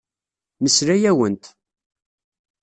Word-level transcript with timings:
Nesla-awent. 0.63 1.43